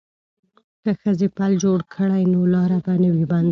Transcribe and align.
که 0.83 0.91
ښځې 1.01 1.27
پل 1.37 1.51
جوړ 1.63 1.79
کړي 1.93 2.23
نو 2.33 2.39
لاره 2.53 2.77
به 2.85 2.93
نه 3.03 3.09
وي 3.13 3.25
بنده. 3.31 3.49